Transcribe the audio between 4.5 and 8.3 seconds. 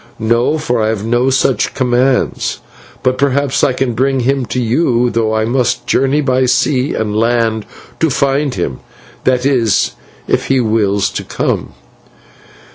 you, though I must journey by sea and land to